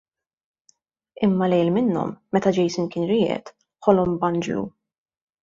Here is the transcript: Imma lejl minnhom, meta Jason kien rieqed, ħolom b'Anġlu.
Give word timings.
Imma 1.27 1.45
lejl 1.51 1.69
minnhom, 1.75 2.15
meta 2.37 2.55
Jason 2.57 2.89
kien 2.97 3.07
rieqed, 3.11 3.53
ħolom 3.89 4.19
b'Anġlu. 4.25 4.67